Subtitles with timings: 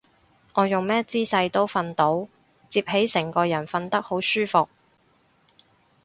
[0.55, 2.27] 我用咩姿勢都瞓到，
[2.71, 4.67] 摺起成個人瞓得好舒服